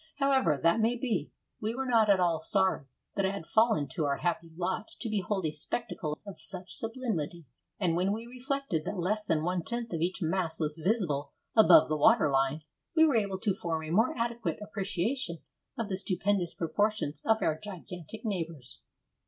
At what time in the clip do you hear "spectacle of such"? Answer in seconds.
5.51-6.73